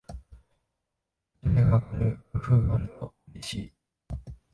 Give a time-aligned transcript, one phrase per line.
[1.43, 3.73] モチベが上がる工夫があるとうれしい